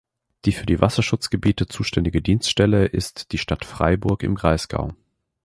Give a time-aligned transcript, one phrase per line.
[0.45, 4.95] Die für die Wasserschutzgebiete zuständige Dienststelle ist die Stadt Freiburg im Breisgau.